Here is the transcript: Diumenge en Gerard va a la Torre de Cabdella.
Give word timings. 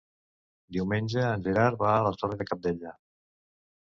Diumenge 0.77 1.27
en 1.33 1.45
Gerard 1.47 1.79
va 1.83 1.93
a 1.99 2.03
la 2.07 2.15
Torre 2.23 2.41
de 2.41 2.49
Cabdella. 2.53 2.99